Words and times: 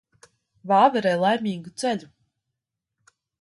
Vāverei 0.71 1.19
laimīgu 1.23 1.75
ceļu. 1.83 2.11